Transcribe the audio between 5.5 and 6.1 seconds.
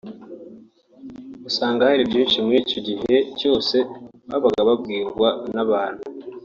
n’abantu